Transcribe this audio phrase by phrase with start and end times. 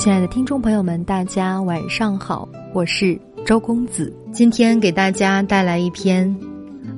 [0.00, 4.10] 亲爱的听众朋友们，大家晚上好，我是周公子。
[4.32, 6.26] 今天给大家带来一篇《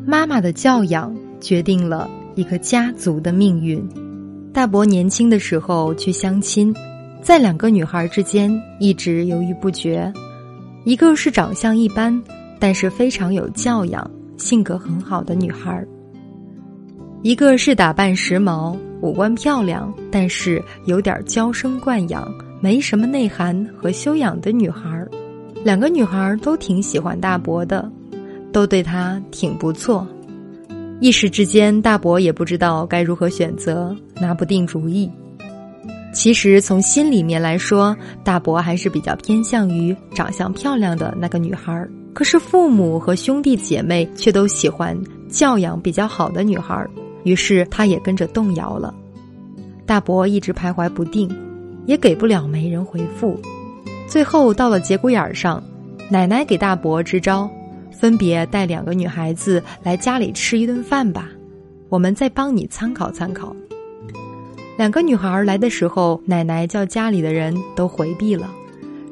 [0.06, 3.80] 妈妈的教养决定了一个家族的命运》。
[4.52, 6.72] 大伯年轻的时候去相亲，
[7.20, 10.12] 在两个女孩之间一直犹豫不决。
[10.84, 12.22] 一个是长相一般，
[12.60, 15.84] 但是非常有教养、性格很好的女孩；
[17.22, 22.32] 一个是打扮时髦、五官漂亮，但是有点娇生惯养。
[22.62, 25.10] 没什么内涵和修养的女孩儿，
[25.64, 27.90] 两个女孩儿都挺喜欢大伯的，
[28.52, 30.06] 都对他挺不错。
[31.00, 35.10] 一时之间，大伯也不知道该如何选择，拿不定主意。
[36.14, 41.90] 其实从心里面来说，大伯还是比较偏向于长相漂亮的那个女孩儿。
[42.14, 44.96] 可是父母和兄弟姐妹却都喜欢
[45.28, 46.88] 教养比较好的女孩儿，
[47.24, 48.94] 于是他也跟着动摇了。
[49.84, 51.28] 大伯一直徘徊不定。
[51.86, 53.38] 也给不了媒人回复，
[54.06, 55.62] 最后到了节骨眼儿上，
[56.10, 57.48] 奶奶给大伯支招，
[57.90, 61.28] 分别带两个女孩子来家里吃一顿饭吧，
[61.88, 63.54] 我们再帮你参考参考。
[64.78, 68.50] 两个女孩来的时候，奶奶叫家里的人都回避了，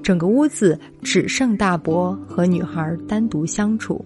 [0.03, 4.05] 整个屋子只剩大伯和女孩单独相处。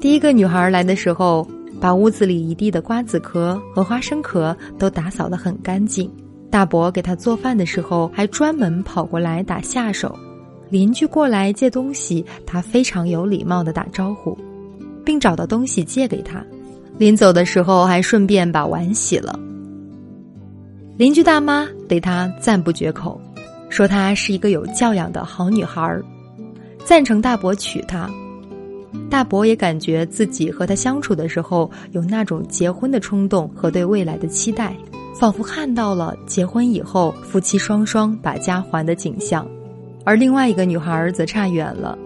[0.00, 1.48] 第一个女孩来的时候，
[1.80, 6.10] 把屋子里一地的瓜子壳和花生壳都打扫得很干净。
[6.54, 10.16] 大伯给他做饭的时候，还专门跑过来打下手。
[10.70, 14.38] 邻居过来借东西，他非常有礼貌的打招呼，
[15.04, 16.40] 并找到东西借给他。
[16.96, 19.36] 临走的时候，还顺便把碗洗了。
[20.96, 23.20] 邻居大妈对他赞不绝口，
[23.68, 26.04] 说她是一个有教养的好女孩儿，
[26.84, 28.08] 赞成大伯娶她。
[29.10, 34.72] 大伯也感觉自己和她相处的时候，有那种结婚的冲动和对未来的期待。
[35.18, 39.46] 仿佛看到了结婚以后夫妻双双把家还的景象，
[40.04, 41.96] 而另外一个女孩则差远了。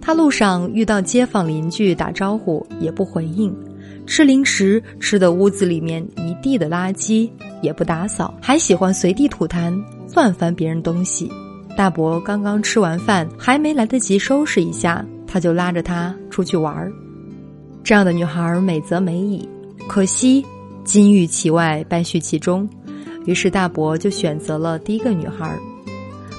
[0.00, 3.54] 她路上遇到街坊邻居打招呼也不回应，
[4.06, 7.30] 吃零食吃的屋子里面一地的垃圾
[7.62, 9.72] 也不打扫，还喜欢随地吐痰
[10.14, 11.30] 乱翻别人东西。
[11.76, 16.90] 大伯刚刚吃完饭，还没来得及收拾一下，他就拉着她出去玩儿。
[17.84, 19.48] 这样的女孩美则美矣，
[19.86, 20.44] 可惜。
[20.88, 22.66] 金玉其外，败絮其中，
[23.26, 25.54] 于是大伯就选择了第一个女孩，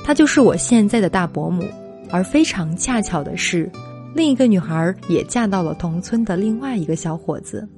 [0.03, 1.63] 她就是我现在的大伯母。
[2.09, 3.71] 而非常恰巧的是，
[4.15, 7.69] 另一个女孩也嫁到了同村的另外一个小伙子。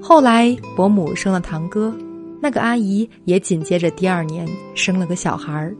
[0.00, 1.94] 后来伯母生了堂哥，
[2.40, 5.76] 那个阿姨也紧接着第二年生了个小孩儿。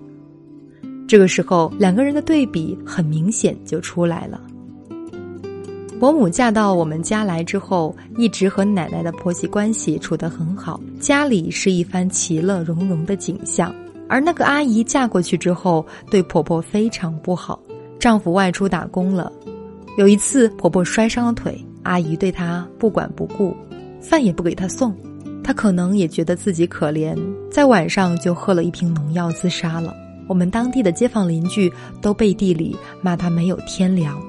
[1.08, 4.38] 这个时候，两个人的对比很明显就出来了。
[5.98, 13.74] 伯母嫁到我们家来之后，一直和奶奶的婆媳关系处得很好，家里是一番其乐融融的景象。
[14.06, 17.58] 而那个阿姨嫁过去之后，对婆婆非常不好，
[17.98, 19.32] 丈夫外出打工了。
[19.96, 23.56] 有一次，婆婆摔伤了腿，阿姨对她不管不顾，
[24.02, 24.94] 饭也不给她送。
[25.42, 27.16] 她可能也觉得自己可怜，
[27.50, 29.94] 在晚上就喝了一瓶农药自杀了。
[30.28, 34.20] 我们当地的街坊邻居都背地里骂她没有天良。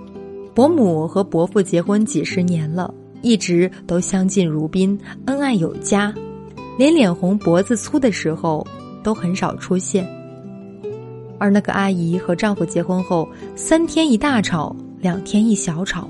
[0.57, 2.91] 伯母和伯父结婚几十年了，
[3.21, 6.11] 一直都相敬如宾，恩爱有加，
[6.79, 8.65] 连脸红脖子粗的时候
[9.03, 10.03] 都很少出现。
[11.37, 16.09] 而那个阿姨和丈夫结婚后，三天一大吵，两天一小吵，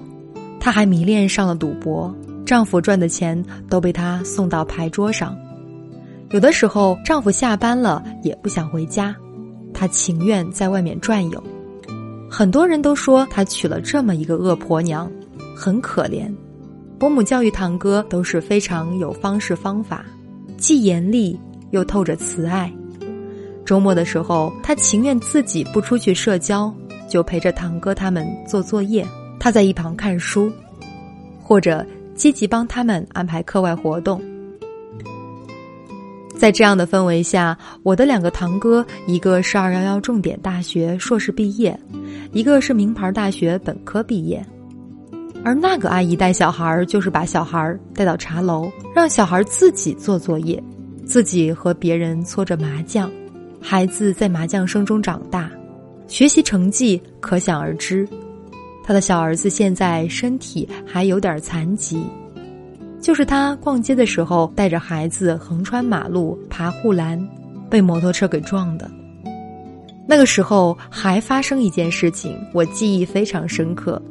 [0.61, 2.15] 她还迷恋上了赌博，
[2.45, 5.37] 丈夫赚的钱都被她送到牌桌上。
[6.29, 9.13] 有的时候，丈夫下班了也不想回家，
[9.73, 11.43] 她情愿在外面转悠。
[12.29, 15.11] 很多人都说她娶了这么一个恶婆娘，
[15.55, 16.31] 很可怜。
[16.99, 20.03] 伯母教育堂哥都是非常有方式方法，
[20.57, 21.39] 既严厉
[21.71, 22.71] 又透着慈爱。
[23.65, 26.73] 周末的时候，他情愿自己不出去社交，
[27.09, 29.05] 就陪着堂哥他们做作业。
[29.39, 30.51] 他在一旁看书，
[31.41, 34.21] 或者积极帮他们安排课外活动。
[36.37, 41.77] 在这样的氛围下，我的两个堂哥，一个是二幺幺重点大学硕士毕业。
[42.31, 44.45] 一个是名牌大学本科毕业，
[45.43, 50.61] 而那个阿姨带小孩就是把小孩带到茶楼，让小孩自己做作业，
[51.05, 53.09] 自己和别人搓着麻将，
[53.59, 55.49] 孩子在麻将声中长大，
[56.07, 58.07] 学习成绩可想而知。
[58.83, 62.05] 他的小儿子现在身体还有点残疾，
[62.99, 67.19] 就是他逛街的时候带着孩子横穿马路爬护栏，
[67.69, 68.89] 被摩托车给撞的。
[70.07, 74.01] 那个时候还发生一件事情，我记忆非常深刻。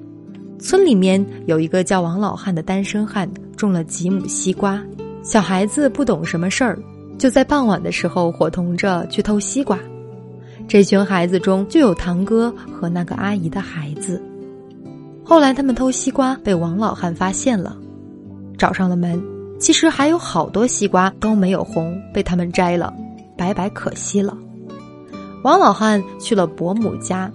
[0.58, 4.82] 村里面有一个叫王老汉的单身汉，种了几亩西瓜。
[5.22, 6.78] 小孩子不懂什么事儿，
[7.18, 9.78] 就在傍晚的时候伙同着去偷西瓜。
[10.68, 14.22] 这群孩子中就有堂哥和那个阿姨的孩子。
[15.24, 17.76] 后来他们偷西瓜被王老汉发现了，
[18.56, 19.22] 找上了门。
[19.58, 22.92] 其实还有好多西瓜都没有红，被他们摘了，
[23.36, 24.36] 白白可惜了。
[25.42, 27.30] 王老汉去了伯母家，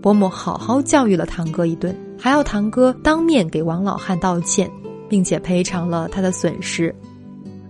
[0.00, 4.70] 伯母好好教育了堂哥一顿，还要堂哥当面给王老汉道歉，
[5.08, 6.94] 并且赔偿了他的损失。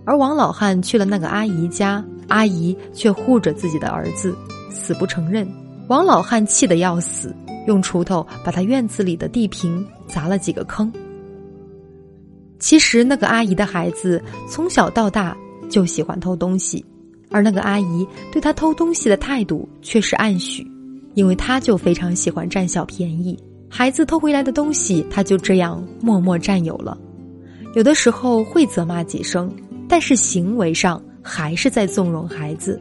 [0.05, 4.33] 而王老汉去了那个阿姨家，阿姨却护着自己的儿子，
[4.69, 5.47] 死不承认。
[5.87, 7.35] 王老汉气得要死，
[7.67, 10.91] 用锄头把他院子里的地坪砸了几个坑。
[12.61, 15.35] 其实那个阿姨的孩子从小到大
[15.67, 16.85] 就喜欢偷东西，
[17.31, 20.65] 而那个阿姨对他偷东西的态度却是暗许，
[21.15, 23.37] 因为他就非常喜欢占小便宜。
[23.67, 26.95] 孩子偷回来的东西，他就这样默默占有了。
[27.73, 29.51] 有的时候会责骂几声，
[29.89, 32.79] 但是行为上还是在纵容孩子。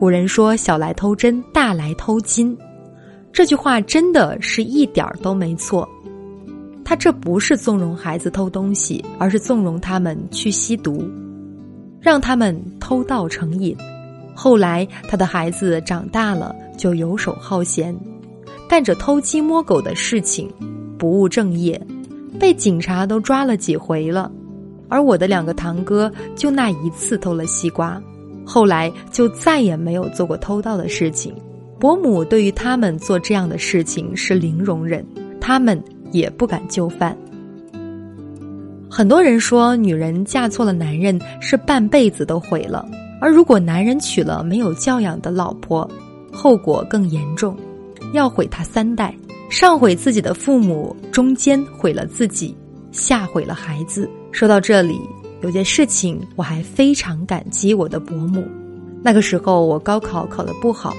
[0.00, 2.56] 古人说“小来偷针，大来偷金”，
[3.32, 5.88] 这句话真的是一点儿都没错。
[6.90, 11.08] 他这不是纵容孩子偷东西，而是纵容他们去吸毒，
[12.00, 13.76] 让他们偷盗成瘾。
[14.34, 17.96] 后来他的孩子长大了，就游手好闲，
[18.68, 20.50] 干着偷鸡摸狗的事情，
[20.98, 21.80] 不务正业，
[22.40, 24.28] 被警察都抓了几回了。
[24.88, 28.02] 而我的两个堂哥就那一次偷了西瓜，
[28.44, 31.32] 后来就再也没有做过偷盗的事情。
[31.78, 35.06] 伯母对于他们做这样的事情是零容忍，
[35.40, 35.80] 他们。
[36.12, 37.16] 也不敢就范。
[38.90, 42.84] 很多人说，女人嫁错了男人是半辈子都毁了；
[43.20, 45.88] 而如果男人娶了没有教养的老婆，
[46.32, 47.56] 后果更严重，
[48.12, 49.14] 要毁他三代：
[49.48, 52.54] 上毁自己的父母，中间毁了自己，
[52.90, 54.10] 下毁了孩子。
[54.32, 55.00] 说到这里，
[55.42, 58.44] 有件事情我还非常感激我的伯母。
[59.02, 60.94] 那个时候我高考考得不好，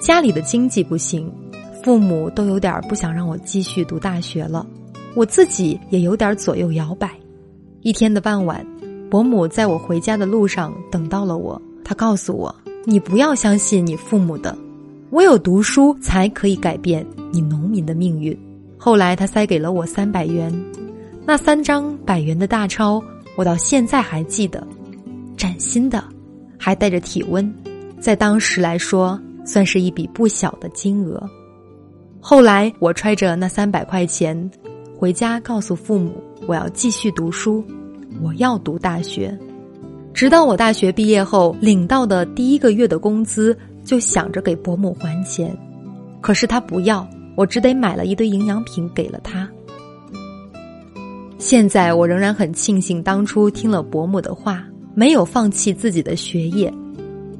[0.00, 1.32] 家里的经济不行。
[1.82, 4.66] 父母都有点不想让我继续读大学了，
[5.14, 7.10] 我自己也有点左右摇摆。
[7.80, 8.64] 一天的傍晚，
[9.10, 11.60] 伯母在我回家的路上等到了我。
[11.82, 12.54] 她告诉我
[12.84, 14.56] ：“你不要相信你父母的，
[15.10, 18.38] 唯有读书才可以改变你农民的命运。”
[18.76, 20.52] 后来，她塞给了我三百元，
[21.26, 23.02] 那三张百元的大钞，
[23.36, 24.66] 我到现在还记得，
[25.36, 26.04] 崭新的，
[26.58, 27.52] 还带着体温，
[27.98, 31.28] 在当时来说，算是一笔不小的金额。
[32.20, 34.50] 后来，我揣着那三百块钱，
[34.96, 37.64] 回家告诉父母，我要继续读书，
[38.22, 39.36] 我要读大学。
[40.12, 45.56] 直到我大学毕业后，领到的第一个月的工资，就想着给伯母还钱，
[46.20, 49.48] 可是他不要，我只得买了一堆营养品给了他。
[51.38, 54.62] 现在我仍然很庆幸当初听了伯母的话，
[54.94, 56.72] 没有放弃自己的学业，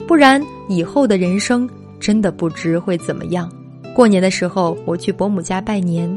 [0.08, 1.68] 不然以后的人生
[2.00, 3.50] 真的不知会怎么样。
[4.00, 6.10] 过年的时候，我去伯母家拜年，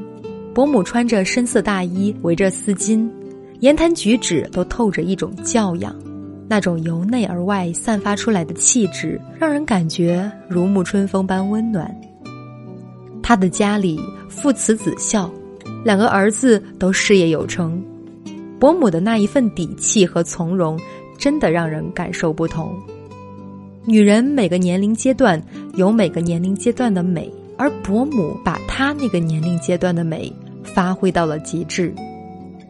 [0.54, 3.06] 伯母穿着深色大衣，围着丝巾，
[3.60, 5.94] 言谈举止都透着一种教养，
[6.48, 11.94] 那种由内而外散发出来的气质，让人感觉如沐春风般温暖。
[13.22, 14.00] 他的家里
[14.30, 15.30] 父慈子孝，
[15.84, 17.84] 两个儿子都事业有成，
[18.62, 20.80] 伯母的那一份底气和从容，
[21.18, 22.74] 真的让人感受不同。
[23.84, 25.44] 女人每个年龄阶段
[25.76, 27.30] 有每个年龄阶段的美。
[27.64, 30.30] 而伯母把她那个年龄阶段的美
[30.66, 31.96] 发挥到了极致。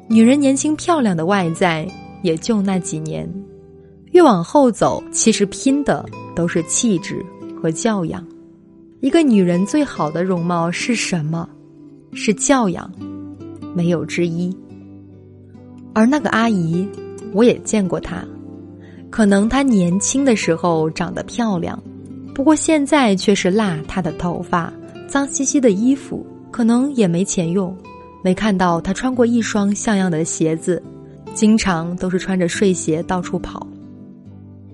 [0.08, 1.88] 女人年轻漂亮的外在
[2.22, 3.28] 也就那几年，
[4.12, 7.26] 越往后走，其实拼的都是气质
[7.60, 8.24] 和教养。
[9.02, 11.50] 一个女人最好的容貌是什么？
[12.14, 12.88] 是教养，
[13.74, 14.56] 没有之一。
[15.92, 16.88] 而那个阿姨，
[17.34, 18.24] 我也见过她，
[19.10, 21.82] 可能她年轻的时候长得漂亮。
[22.36, 24.72] 不过现在却是邋遢的头发，
[25.14, 27.78] 脏兮兮的衣服，可能也没钱用。
[28.24, 30.82] 没看到他穿过一双像样的鞋子，
[31.36, 33.68] 经常都是穿着睡鞋到处跑。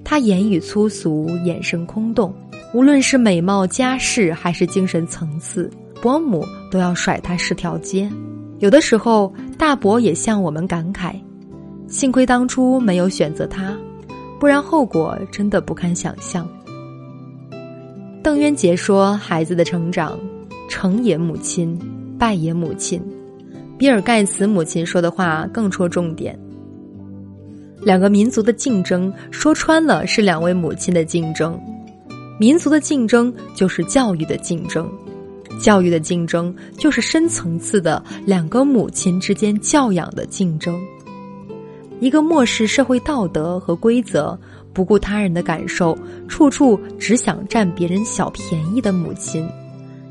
[0.02, 2.34] 他言语粗俗，眼神空洞，
[2.74, 5.70] 无论是美貌、家世还是精神层次，
[6.02, 8.10] 伯母都要甩他十条街。
[8.60, 11.16] 有的时候，大伯也向我们感慨：
[11.90, 13.78] 幸亏当初没有选择他，
[14.40, 16.48] 不然后果真的不堪想象。
[18.22, 20.20] 邓渊杰说：“孩子的成长，
[20.68, 21.80] 成也母亲，
[22.18, 23.02] 败也母亲。”
[23.80, 26.38] 比尔盖茨母亲说的话更戳重点。
[27.82, 31.58] 两个民族的竞争，说穿了是两位母亲的竞争。
[32.38, 34.92] 民族的竞争就是教育的竞争，
[35.62, 40.78] 教育的竞争就是深层次的两个母亲之间教养的竞争。
[42.02, 44.38] 一个漠视社会道德和规则，
[44.74, 45.98] 不顾他人的感受，
[46.28, 49.48] 处处只想占别人小便宜的母亲，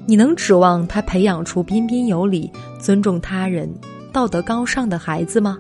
[0.06, 2.50] 你能指望他培养出彬彬有礼、
[2.80, 3.72] 尊重他人、
[4.12, 5.58] 道德高尚的孩子吗？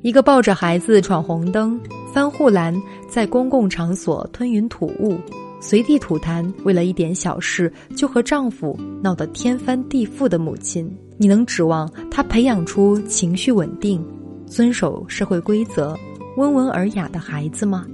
[0.00, 1.78] 一个抱着孩子闯红灯、
[2.12, 2.74] 翻护栏，
[3.08, 5.16] 在公共场所吞云吐雾、
[5.60, 14.04] 随地吐痰，为了一点小事就和丈夫闹得天翻地覆的母亲，你能指望她培养出情绪稳定、
[14.44, 15.96] 遵守社会规则、
[16.36, 17.86] 温文尔雅的孩子吗？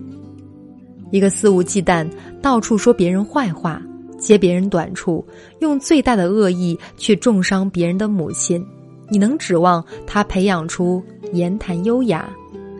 [1.10, 2.08] 一个肆无忌惮、
[2.42, 3.82] 到处说别人坏话、
[4.18, 5.26] 揭别人短处、
[5.60, 8.64] 用最大的恶意去重伤别人的母亲。
[9.08, 11.02] 你能指望他培养出
[11.32, 12.28] 言谈优雅、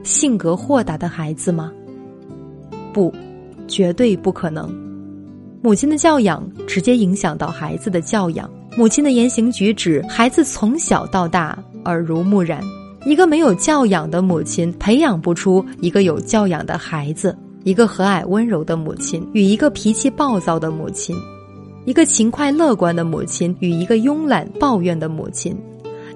[0.05, 1.73] 性格豁达的孩子吗？
[2.93, 3.13] 不，
[3.67, 4.71] 绝对不可能。
[5.63, 12.63] 母亲的教养直接影响到孩子的教养，母亲的言行举止，孩子从小到大耳濡目染。
[13.05, 17.33] 一个没有教养的母亲，培养不出一个有教养的孩子；
[17.65, 21.17] 一个和蔼温柔的母亲，与一个脾气暴躁的母亲；
[21.85, 25.57] 一个勤快乐观的母亲，与一个慵懒抱怨的母亲。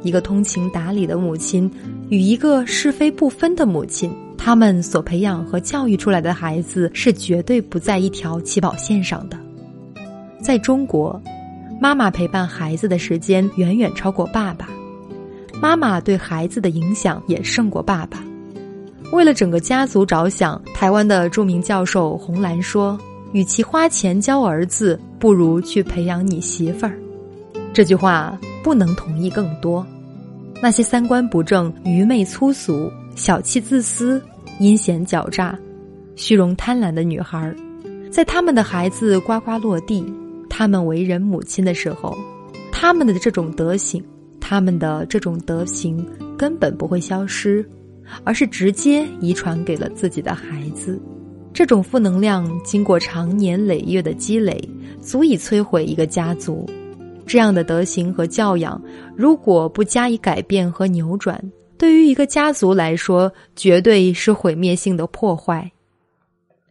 [0.02, 1.70] 一个通情达理的母亲
[2.08, 9.38] 与一个是非不分的母亲，他们所培养和教育出来的孩子是绝对不在一条起跑线上的。
[10.40, 11.22] 在中国，
[11.80, 14.68] 妈妈陪伴孩子的时间远远超过爸爸，
[15.62, 18.20] 妈妈对孩子的影响也胜过爸爸。
[19.12, 22.98] 为了整个家族着想，台湾的著名教授洪兰说
[23.30, 26.98] ：“与其花钱教儿子，不如去培养你媳妇儿。”
[27.72, 29.86] 这句话不能同意更多。
[30.60, 34.20] 那些三观不正、愚昧粗俗、小气自私、
[34.58, 35.56] 阴险狡诈、
[36.16, 37.54] 虚荣贪婪的女孩，
[38.10, 40.04] 在他们的孩子呱呱落地、
[40.50, 42.18] 他们为人母亲的时候，
[42.72, 44.02] 他们的这种德行、
[44.52, 46.06] 他们的这种德行
[46.36, 47.66] 根本不会消失，
[48.22, 51.00] 而是直接遗传给了自己的孩子。
[51.54, 54.62] 这种负能量经过长年累月的积累，
[55.00, 56.68] 足以摧毁一个家族。
[57.24, 58.78] 这样的德行和教养，
[59.16, 61.42] 如果不加以改变和扭转，
[61.78, 65.72] 对于一个家族来说，绝对是毁灭性的破坏。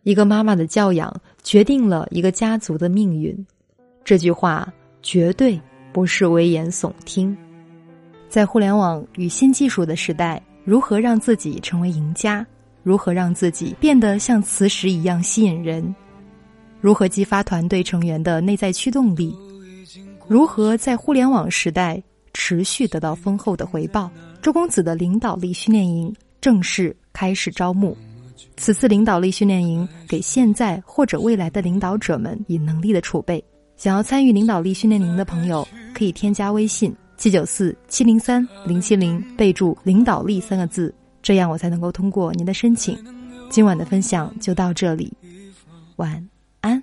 [0.04, 1.12] 一个妈妈的教养
[1.42, 3.36] 决定了一个家族的命运，
[4.06, 4.72] 这句话
[5.02, 5.60] 绝对
[5.92, 7.36] 不是危言耸听。
[8.32, 12.48] 在互联网与新技术的时代，如何让自己成为赢家？
[12.82, 15.94] 如何让自己变得像磁石一样吸引人？
[16.80, 19.36] 如何激发团队成员的内在驱动力？
[20.30, 24.10] 如何在互联网时代持续得到丰厚的回报？
[24.42, 27.98] 周公子的领导力训练营正式开始招募。
[28.56, 33.44] 此次领导力训练营给现在或者未来的领导者们以能力的储备。
[33.76, 42.98] 想要参与领导力训练营的朋友，可以添加微信七九四七零三零七零，备注“领导力”三个字，这样我才能够通过您的申请。
[43.48, 45.14] 今晚的分享就到这里，
[45.98, 46.28] 晚
[46.62, 46.82] 安。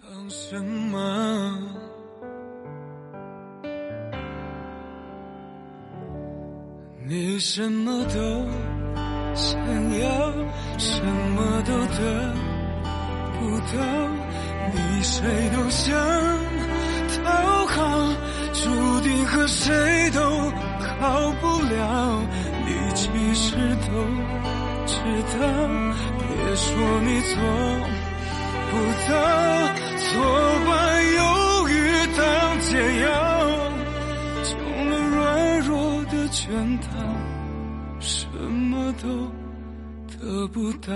[7.09, 8.21] 你什么都
[9.35, 9.59] 想
[9.99, 10.33] 要，
[10.78, 11.02] 什
[11.35, 12.33] 么都得
[13.40, 14.09] 不到，
[14.73, 15.92] 你谁都想
[17.25, 18.14] 讨好，
[18.52, 19.97] 注定和谁
[21.00, 22.22] 好不了。
[22.66, 23.92] 你其实都
[24.86, 24.94] 知
[25.32, 25.40] 道，
[26.18, 26.26] 别
[26.56, 26.66] 说
[27.02, 27.34] 你做
[28.70, 28.72] 不
[29.08, 29.10] 到，
[29.98, 30.06] 错
[30.66, 30.70] 把
[31.16, 31.20] 犹
[31.68, 31.72] 豫
[32.16, 32.20] 当
[32.60, 32.70] 解
[33.02, 33.06] 药。
[34.44, 34.50] 中
[34.90, 35.16] 了软
[35.60, 36.46] 弱的圈
[36.80, 36.86] 套，
[38.00, 39.08] 什么都
[40.18, 40.92] 得不到。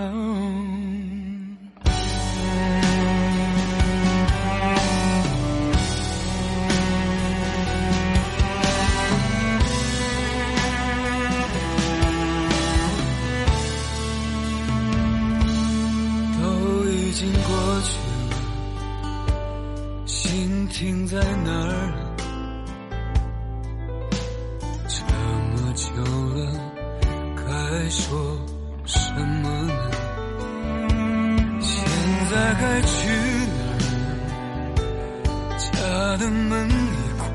[36.48, 36.72] 门已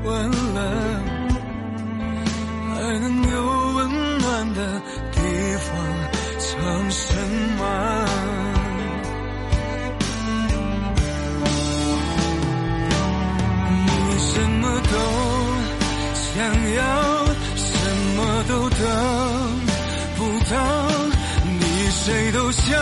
[0.02, 0.58] 关了，
[2.74, 3.36] 还能有
[3.74, 3.78] 温
[4.18, 4.60] 暖的
[5.12, 5.18] 地
[5.58, 5.66] 方
[6.38, 6.46] 藏
[6.90, 7.04] 什
[7.58, 7.60] 么？
[13.70, 13.76] 你
[14.18, 14.62] 什么
[14.92, 14.94] 都
[16.14, 16.26] 想
[16.74, 16.80] 要，
[17.56, 17.66] 什
[18.16, 18.78] 么都等。
[21.60, 22.74] 你谁都想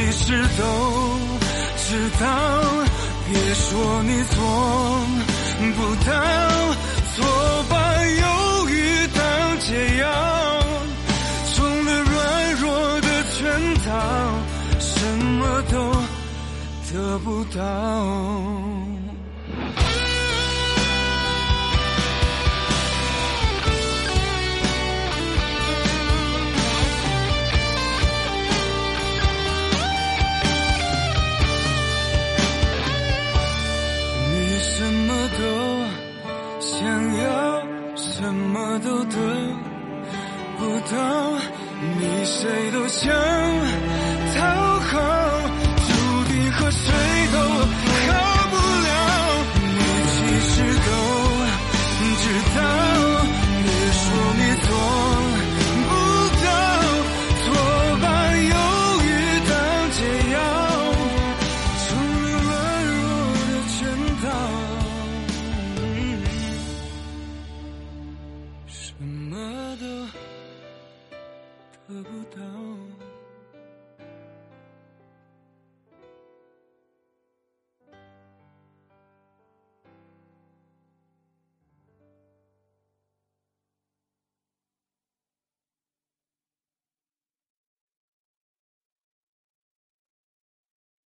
[0.00, 0.64] 其实都
[1.76, 2.26] 知道
[3.28, 4.40] 别说你做
[5.76, 6.10] 不到
[7.14, 7.76] 错把
[8.06, 10.04] 犹豫当解药
[11.54, 13.88] 中了软弱的圈套
[14.78, 15.76] 什么都
[16.90, 18.79] 得不到